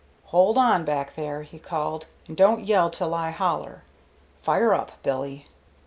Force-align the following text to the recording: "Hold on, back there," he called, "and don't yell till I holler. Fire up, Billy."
"Hold 0.33 0.57
on, 0.57 0.83
back 0.83 1.13
there," 1.13 1.43
he 1.43 1.59
called, 1.59 2.07
"and 2.27 2.35
don't 2.35 2.65
yell 2.65 2.89
till 2.89 3.13
I 3.13 3.29
holler. 3.29 3.83
Fire 4.41 4.73
up, 4.73 4.93
Billy." 5.03 5.45